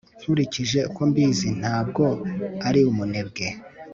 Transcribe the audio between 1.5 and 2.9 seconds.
ntabwo ari